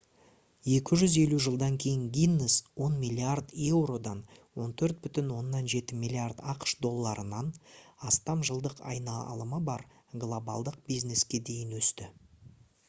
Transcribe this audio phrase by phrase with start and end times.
[0.67, 2.53] 250 жылдан кейін гиннес
[2.85, 4.23] 10 миллиард еуродан
[4.61, 7.51] 14,7 миллиард ақш долларынан
[8.13, 9.83] астам жылдық айналымы бар
[10.25, 12.09] глобалдық бизнеске дейін өсті